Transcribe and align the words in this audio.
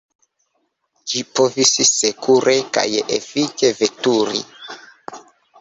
Ĝi 1.11 1.21
povis 1.39 1.73
sekure 1.97 2.55
kaj 2.79 2.87
efike 3.19 3.71
veturi. 3.83 4.43